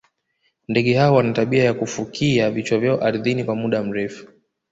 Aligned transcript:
ndege 0.67 0.93
hao 0.93 1.15
wana 1.15 1.33
tabia 1.33 1.63
ya 1.63 1.73
kufukia 1.73 2.51
vichwa 2.51 2.79
vyao 2.79 3.01
ardhini 3.05 3.43
kwa 3.43 3.55
muda 3.55 3.83
mrefu 3.83 4.27